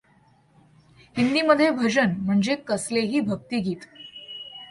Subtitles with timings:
[1.15, 3.85] हिंदीमध्ये भजन म्हणजे कसलेही भक्तिगीत.